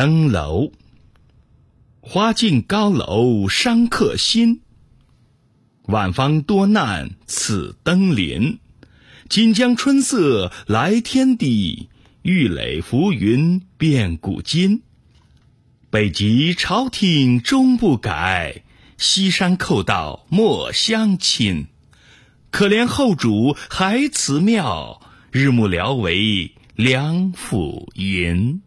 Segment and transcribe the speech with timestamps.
[0.00, 0.70] 登楼，
[2.00, 4.60] 花径高楼伤客心。
[5.86, 8.60] 晚风多难此登临。
[9.28, 11.88] 锦江春色来天地，
[12.22, 14.82] 玉垒浮云变古今。
[15.90, 18.62] 北极朝廷终不改，
[18.98, 21.66] 西山寇盗莫相侵。
[22.52, 25.02] 可怜后主还祠庙，
[25.32, 28.62] 日暮聊为梁甫吟。